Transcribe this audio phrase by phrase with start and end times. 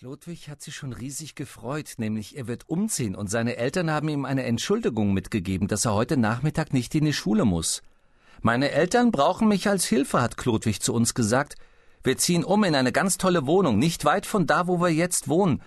[0.00, 4.24] Klodwig hat sich schon riesig gefreut, nämlich er wird umziehen und seine Eltern haben ihm
[4.24, 7.82] eine Entschuldigung mitgegeben, dass er heute Nachmittag nicht in die Schule muss.
[8.40, 11.56] Meine Eltern brauchen mich als Hilfe, hat Klodwig zu uns gesagt.
[12.02, 15.28] Wir ziehen um in eine ganz tolle Wohnung, nicht weit von da, wo wir jetzt
[15.28, 15.60] wohnen.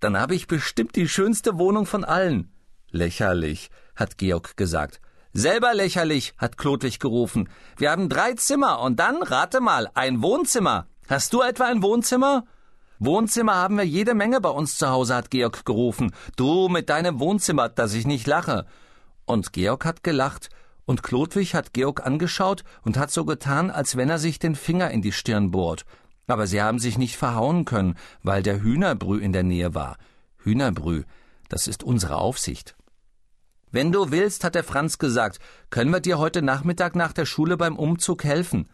[0.00, 2.52] Dann habe ich bestimmt die schönste Wohnung von allen.
[2.90, 5.00] Lächerlich, hat Georg gesagt.
[5.32, 7.48] Selber lächerlich, hat Klodwig gerufen.
[7.78, 10.88] Wir haben drei Zimmer und dann, rate mal, ein Wohnzimmer.
[11.08, 12.44] Hast du etwa ein Wohnzimmer?
[13.00, 16.12] Wohnzimmer haben wir jede Menge bei uns zu Hause, hat Georg gerufen.
[16.36, 18.66] Du mit deinem Wohnzimmer, dass ich nicht lache.
[19.24, 20.48] Und Georg hat gelacht,
[20.84, 24.90] und Klodwig hat Georg angeschaut und hat so getan, als wenn er sich den Finger
[24.90, 25.84] in die Stirn bohrt.
[26.26, 29.96] Aber sie haben sich nicht verhauen können, weil der Hühnerbrü in der Nähe war.
[30.38, 31.04] Hühnerbrü,
[31.48, 32.74] das ist unsere Aufsicht.
[33.70, 35.38] Wenn du willst, hat der Franz gesagt,
[35.70, 38.68] können wir dir heute Nachmittag nach der Schule beim Umzug helfen.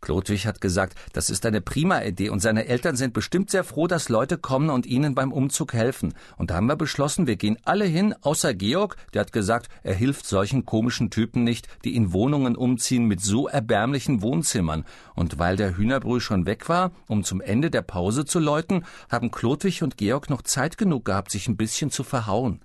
[0.00, 3.86] Klodwig hat gesagt, das ist eine prima Idee und seine Eltern sind bestimmt sehr froh,
[3.86, 6.14] dass Leute kommen und ihnen beim Umzug helfen.
[6.36, 9.94] Und da haben wir beschlossen, wir gehen alle hin, außer Georg, der hat gesagt, er
[9.94, 14.84] hilft solchen komischen Typen nicht, die in Wohnungen umziehen mit so erbärmlichen Wohnzimmern.
[15.14, 19.30] Und weil der Hühnerbrüh schon weg war, um zum Ende der Pause zu läuten, haben
[19.30, 22.60] Klodwig und Georg noch Zeit genug gehabt, sich ein bisschen zu verhauen.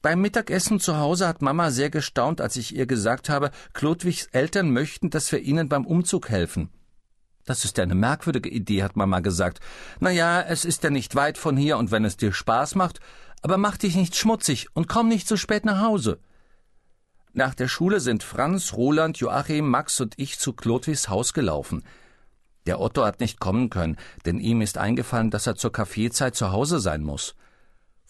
[0.00, 4.70] Beim Mittagessen zu Hause hat Mama sehr gestaunt, als ich ihr gesagt habe, Klodwigs Eltern
[4.70, 6.70] möchten, dass wir ihnen beim Umzug helfen.
[7.44, 9.58] Das ist eine merkwürdige Idee, hat Mama gesagt.
[9.98, 13.00] Na ja, es ist ja nicht weit von hier und wenn es dir Spaß macht,
[13.42, 16.20] aber mach dich nicht schmutzig und komm nicht so spät nach Hause.
[17.32, 21.82] Nach der Schule sind Franz, Roland, Joachim, Max und ich zu Klodwigs Haus gelaufen.
[22.66, 23.96] Der Otto hat nicht kommen können,
[24.26, 27.34] denn ihm ist eingefallen, dass er zur Kaffeezeit zu Hause sein muss.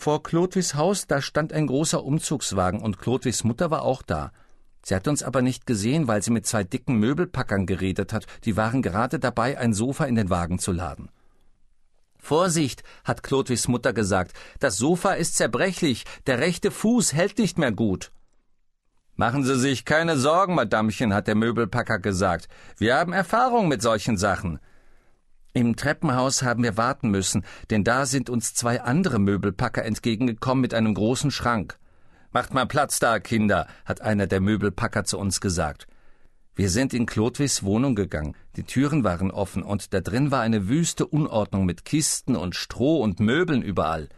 [0.00, 4.30] Vor Klotwis Haus, da stand ein großer Umzugswagen und Klotwis Mutter war auch da.
[4.84, 8.56] Sie hat uns aber nicht gesehen, weil sie mit zwei dicken Möbelpackern geredet hat, die
[8.56, 11.10] waren gerade dabei, ein Sofa in den Wagen zu laden.
[12.16, 17.72] Vorsicht, hat Klotwis Mutter gesagt, das Sofa ist zerbrechlich, der rechte Fuß hält nicht mehr
[17.72, 18.12] gut.
[19.16, 22.48] Machen Sie sich keine Sorgen, Madamchen, hat der Möbelpacker gesagt.
[22.76, 24.60] Wir haben Erfahrung mit solchen Sachen.
[25.54, 30.74] Im Treppenhaus haben wir warten müssen, denn da sind uns zwei andere Möbelpacker entgegengekommen mit
[30.74, 31.78] einem großen Schrank.
[32.30, 35.86] Macht mal Platz da, Kinder, hat einer der Möbelpacker zu uns gesagt.
[36.54, 38.34] Wir sind in Klodwigs Wohnung gegangen.
[38.56, 43.00] Die Türen waren offen und da drin war eine wüste Unordnung mit Kisten und Stroh
[43.00, 44.08] und Möbeln überall.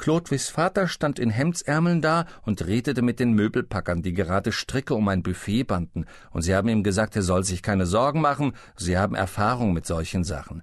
[0.00, 5.06] Klodwigs Vater stand in Hemdsärmeln da und redete mit den Möbelpackern, die gerade Stricke um
[5.08, 8.96] ein Buffet banden, und sie haben ihm gesagt, er soll sich keine Sorgen machen, sie
[8.96, 10.62] haben Erfahrung mit solchen Sachen.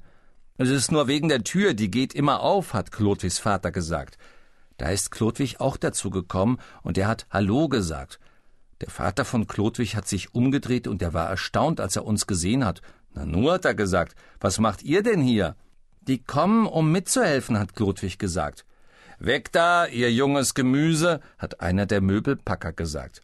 [0.58, 4.18] Es ist nur wegen der Tür, die geht immer auf, hat Klodwigs Vater gesagt.
[4.78, 8.20] Da ist Klodwig auch dazu gekommen, und er hat Hallo gesagt.
[8.82, 12.66] Der Vater von Klodwig hat sich umgedreht, und er war erstaunt, als er uns gesehen
[12.66, 12.82] hat.
[13.14, 15.56] Na nur, hat er gesagt, was macht ihr denn hier?
[16.02, 18.66] Die kommen, um mitzuhelfen, hat Klodwig gesagt.
[19.20, 23.22] Weg da, ihr junges Gemüse, hat einer der Möbelpacker gesagt.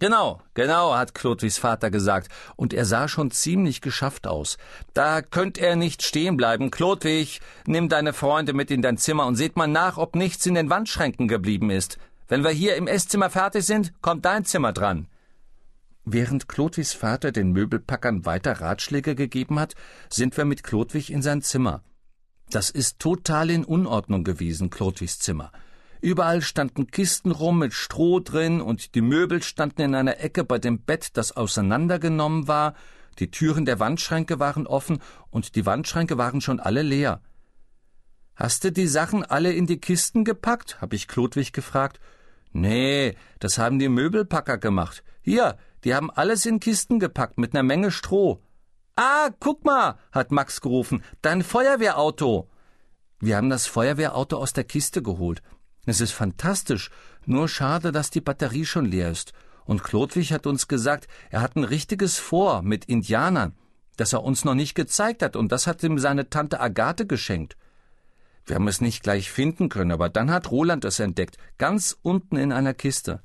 [0.00, 4.58] Genau, genau, hat Klodwigs Vater gesagt, und er sah schon ziemlich geschafft aus.
[4.94, 6.72] Da könnt er nicht stehen bleiben.
[6.72, 10.56] Klodwig, nimm deine Freunde mit in dein Zimmer und seht mal nach, ob nichts in
[10.56, 11.98] den Wandschränken geblieben ist.
[12.26, 15.06] Wenn wir hier im Esszimmer fertig sind, kommt dein Zimmer dran.
[16.04, 19.74] Während Klodwigs Vater den Möbelpackern weiter Ratschläge gegeben hat,
[20.10, 21.84] sind wir mit Klodwig in sein Zimmer.
[22.52, 25.52] Das ist total in Unordnung gewesen, Klotwigs Zimmer.
[26.02, 30.58] Überall standen Kisten rum mit Stroh drin und die Möbel standen in einer Ecke bei
[30.58, 32.74] dem Bett, das auseinandergenommen war,
[33.18, 34.98] die Türen der Wandschränke waren offen
[35.30, 37.22] und die Wandschränke waren schon alle leer.
[38.34, 40.82] Hast du die Sachen alle in die Kisten gepackt?
[40.82, 42.00] habe ich Klodwig gefragt.
[42.52, 45.02] Nee, das haben die Möbelpacker gemacht.
[45.22, 48.42] Hier, die haben alles in Kisten gepackt mit ner Menge Stroh.
[48.96, 52.50] Ah, guck mal, hat Max gerufen, dein Feuerwehrauto.
[53.20, 55.42] Wir haben das Feuerwehrauto aus der Kiste geholt.
[55.86, 56.90] Es ist fantastisch,
[57.24, 59.32] nur schade, dass die Batterie schon leer ist.
[59.64, 63.54] Und Klodwig hat uns gesagt, er hat ein richtiges Vor mit Indianern,
[63.96, 67.56] das er uns noch nicht gezeigt hat, und das hat ihm seine Tante Agathe geschenkt.
[68.44, 72.36] Wir haben es nicht gleich finden können, aber dann hat Roland es entdeckt, ganz unten
[72.36, 73.22] in einer Kiste.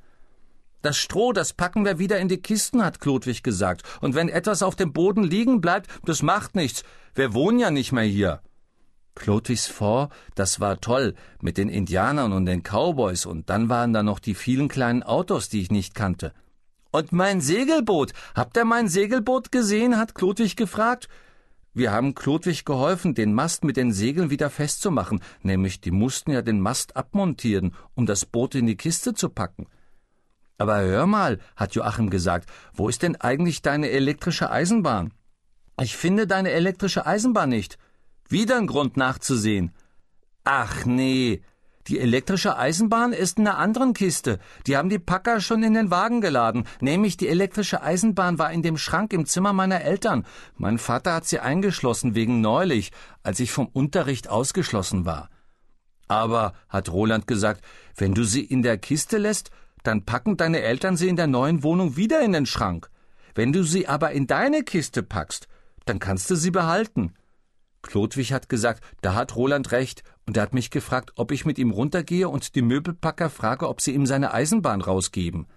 [0.82, 3.84] Das Stroh, das packen wir wieder in die Kisten, hat Klodwig gesagt.
[4.02, 6.84] Und wenn etwas auf dem Boden liegen bleibt, das macht nichts.
[7.16, 8.42] Wir wohnen ja nicht mehr hier.
[9.16, 14.04] Klodwigs Fort, das war toll, mit den Indianern und den Cowboys, und dann waren da
[14.04, 16.34] noch die vielen kleinen Autos, die ich nicht kannte.
[16.92, 19.98] Und mein Segelboot, habt ihr mein Segelboot gesehen?
[19.98, 21.10] hat Klodwig gefragt.
[21.74, 26.44] Wir haben Klodwig geholfen, den Mast mit den Segeln wieder festzumachen, nämlich die mussten ja
[26.44, 29.68] den Mast abmontieren, um das Boot in die Kiste zu packen.
[30.58, 35.14] Aber hör mal, hat Joachim gesagt, wo ist denn eigentlich deine elektrische Eisenbahn?
[35.80, 37.78] Ich finde deine elektrische Eisenbahn nicht.
[38.28, 39.72] Wieder ein Grund nachzusehen.
[40.44, 41.42] Ach nee,
[41.88, 44.40] die elektrische Eisenbahn ist in einer anderen Kiste.
[44.66, 46.66] Die haben die Packer schon in den Wagen geladen.
[46.82, 50.26] Nämlich die elektrische Eisenbahn war in dem Schrank im Zimmer meiner Eltern.
[50.56, 52.92] Mein Vater hat sie eingeschlossen wegen neulich,
[53.24, 55.30] als ich vom Unterricht ausgeschlossen war.
[56.10, 57.64] Aber, hat Roland gesagt,
[57.96, 59.52] wenn du sie in der Kiste lässt,
[59.88, 62.90] dann packen deine Eltern sie in der neuen Wohnung wieder in den Schrank.
[63.34, 65.48] Wenn du sie aber in deine Kiste packst,
[65.86, 67.14] dann kannst du sie behalten.
[67.82, 71.58] Klodwig hat gesagt, da hat Roland recht, und er hat mich gefragt, ob ich mit
[71.58, 75.48] ihm runtergehe und die Möbelpacker frage, ob sie ihm seine Eisenbahn rausgeben.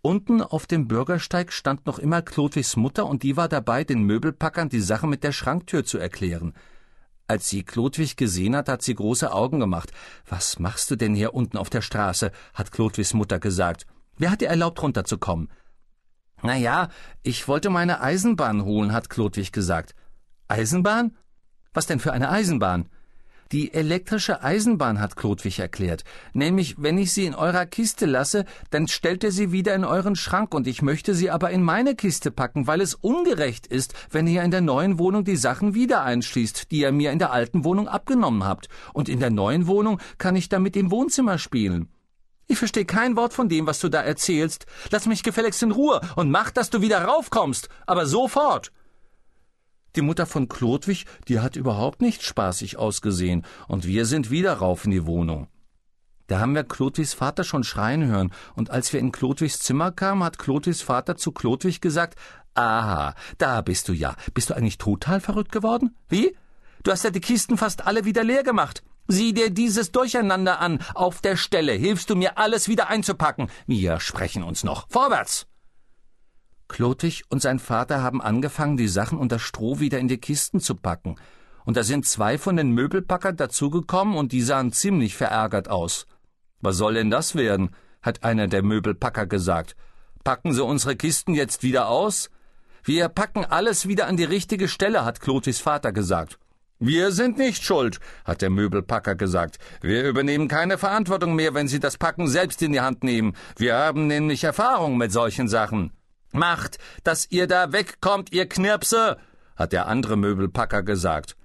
[0.00, 4.68] Unten auf dem Bürgersteig stand noch immer Klodwigs Mutter und die war dabei, den Möbelpackern
[4.68, 6.52] die Sache mit der Schranktür zu erklären.
[7.26, 9.90] Als sie Klodwig gesehen hat, hat sie große Augen gemacht.
[10.28, 12.30] Was machst du denn hier unten auf der Straße?
[12.52, 13.86] hat Klodwigs Mutter gesagt.
[14.18, 15.50] Wer hat dir erlaubt, runterzukommen?
[16.42, 16.88] Na ja,
[17.22, 19.94] ich wollte meine Eisenbahn holen, hat Klodwig gesagt.
[20.48, 21.16] Eisenbahn?
[21.72, 22.90] Was denn für eine Eisenbahn?
[23.54, 26.02] Die elektrische Eisenbahn, hat Klodwig erklärt.
[26.32, 30.16] Nämlich, wenn ich sie in eurer Kiste lasse, dann stellt ihr sie wieder in euren
[30.16, 34.26] Schrank und ich möchte sie aber in meine Kiste packen, weil es ungerecht ist, wenn
[34.26, 37.62] ihr in der neuen Wohnung die Sachen wieder einschließt, die ihr mir in der alten
[37.62, 38.66] Wohnung abgenommen habt.
[38.92, 41.88] Und in der neuen Wohnung kann ich damit im Wohnzimmer spielen.
[42.48, 44.66] Ich verstehe kein Wort von dem, was du da erzählst.
[44.90, 48.72] Lass mich gefälligst in Ruhe und mach, dass du wieder raufkommst, aber sofort.
[49.96, 54.84] Die Mutter von Klodwig, die hat überhaupt nicht spaßig ausgesehen, und wir sind wieder rauf
[54.84, 55.48] in die Wohnung.
[56.26, 60.24] Da haben wir Klodwigs Vater schon schreien hören, und als wir in Klodwigs Zimmer kamen,
[60.24, 62.18] hat Klodwigs Vater zu Klodwig gesagt,
[62.54, 64.14] Aha, da bist du ja.
[64.32, 65.96] Bist du eigentlich total verrückt geworden?
[66.08, 66.36] Wie?
[66.84, 68.82] Du hast ja die Kisten fast alle wieder leer gemacht.
[69.08, 70.80] Sieh dir dieses Durcheinander an.
[70.94, 73.50] Auf der Stelle hilfst du mir, alles wieder einzupacken.
[73.66, 74.86] Wir sprechen uns noch.
[74.88, 75.46] Vorwärts!
[76.68, 80.74] Klotig und sein Vater haben angefangen, die Sachen unter Stroh wieder in die Kisten zu
[80.74, 81.16] packen.
[81.64, 86.06] Und da sind zwei von den Möbelpackern dazugekommen und die sahen ziemlich verärgert aus.
[86.60, 87.70] Was soll denn das werden?
[88.02, 89.76] hat einer der Möbelpacker gesagt.
[90.24, 92.30] Packen Sie unsere Kisten jetzt wieder aus?
[92.82, 96.38] Wir packen alles wieder an die richtige Stelle, hat Klotis Vater gesagt.
[96.78, 99.58] Wir sind nicht schuld, hat der Möbelpacker gesagt.
[99.80, 103.34] Wir übernehmen keine Verantwortung mehr, wenn Sie das Packen selbst in die Hand nehmen.
[103.56, 105.92] Wir haben nämlich Erfahrung mit solchen Sachen.
[106.34, 109.18] Macht, dass ihr da wegkommt, ihr Knirpse,
[109.56, 111.36] hat der andere Möbelpacker gesagt.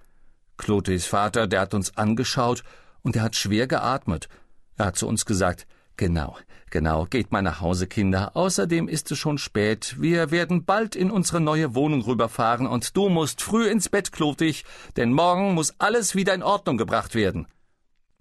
[0.58, 2.64] Klotis Vater, der hat uns angeschaut
[3.04, 4.30] und er hat schwer geatmet.
[4.78, 6.38] Er hat zu uns gesagt, Genau,
[6.72, 8.36] genau, geht mal nach Hause, Kinder.
[8.36, 9.98] Außerdem ist es schon spät.
[10.00, 14.64] Wir werden bald in unsere neue Wohnung rüberfahren und du musst früh ins Bett, Klotig,
[14.96, 17.48] denn morgen muss alles wieder in Ordnung gebracht werden.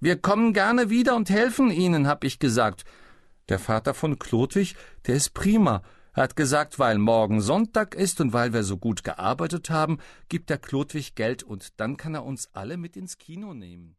[0.01, 2.85] Wir kommen gerne wieder und helfen Ihnen, hab ich gesagt.
[3.49, 4.75] Der Vater von Klodwig,
[5.07, 5.83] der ist prima.
[6.19, 9.99] Er hat gesagt, weil morgen Sonntag ist und weil wir so gut gearbeitet haben,
[10.29, 13.95] gibt der Klodwig Geld und dann kann er uns alle mit ins Kino nehmen.